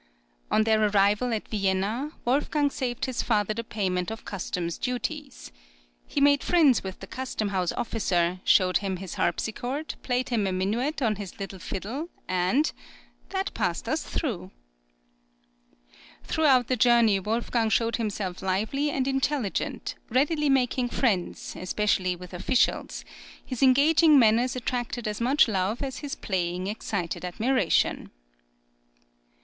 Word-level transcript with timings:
On 0.49 0.63
their 0.63 0.83
arrival 0.87 1.31
at 1.31 1.47
Vienna, 1.49 2.13
Wolfgang 2.25 2.71
saved 2.71 3.05
his 3.05 3.21
father 3.21 3.53
the 3.53 3.63
payment 3.63 4.09
of 4.09 4.25
customs 4.25 4.79
duties. 4.79 5.51
He 6.07 6.19
made 6.19 6.41
friends 6.43 6.83
with 6.83 7.01
the 7.01 7.05
custom 7.05 7.49
house 7.49 7.71
officer, 7.73 8.39
showed 8.43 8.77
him 8.79 8.97
his 8.97 9.13
harpsichord, 9.13 9.93
played 10.01 10.29
him 10.29 10.47
a 10.47 10.51
minuet 10.51 11.03
on 11.03 11.17
his 11.17 11.39
little 11.39 11.59
fiddle, 11.59 12.09
and 12.27 12.71
"That 13.29 13.53
passed 13.53 13.87
us 13.87 14.01
through!" 14.03 14.49
Throughout 16.23 16.65
the 16.67 16.75
journey 16.75 17.19
Wolfgang 17.19 17.69
showed 17.69 17.97
himself 17.97 18.41
lively 18.41 18.89
and 18.89 19.07
intelligent, 19.07 19.93
readily 20.09 20.49
making 20.49 20.89
friends, 20.89 21.55
especially 21.55 22.15
with 22.15 22.33
officials; 22.33 23.05
his 23.45 23.61
engaging 23.61 24.17
manners 24.17 24.55
attracted 24.55 25.07
as 25.07 25.21
much 25.21 25.47
love 25.47 25.83
as 25.83 25.99
his 25.99 26.15
playing 26.15 26.65
excited 26.65 27.23
admiration. 27.23 28.09